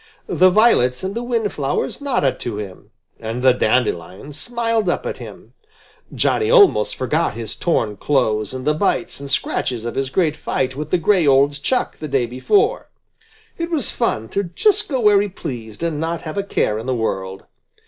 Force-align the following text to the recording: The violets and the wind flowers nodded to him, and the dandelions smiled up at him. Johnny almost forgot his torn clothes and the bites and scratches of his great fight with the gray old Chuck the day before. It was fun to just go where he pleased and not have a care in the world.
The 0.25 0.49
violets 0.49 1.03
and 1.03 1.13
the 1.13 1.21
wind 1.21 1.51
flowers 1.53 2.01
nodded 2.01 2.39
to 2.39 2.57
him, 2.57 2.89
and 3.19 3.43
the 3.43 3.53
dandelions 3.53 4.35
smiled 4.35 4.89
up 4.89 5.05
at 5.05 5.19
him. 5.19 5.53
Johnny 6.11 6.49
almost 6.49 6.95
forgot 6.95 7.35
his 7.35 7.55
torn 7.55 7.97
clothes 7.97 8.51
and 8.51 8.65
the 8.65 8.73
bites 8.73 9.19
and 9.19 9.29
scratches 9.29 9.85
of 9.85 9.93
his 9.93 10.09
great 10.09 10.35
fight 10.35 10.75
with 10.75 10.89
the 10.89 10.97
gray 10.97 11.27
old 11.27 11.61
Chuck 11.61 11.99
the 11.99 12.07
day 12.07 12.25
before. 12.25 12.89
It 13.59 13.69
was 13.69 13.91
fun 13.91 14.27
to 14.29 14.45
just 14.45 14.89
go 14.89 14.99
where 14.99 15.21
he 15.21 15.27
pleased 15.29 15.83
and 15.83 15.99
not 15.99 16.23
have 16.23 16.35
a 16.35 16.41
care 16.41 16.79
in 16.79 16.87
the 16.87 16.95
world. 16.95 17.43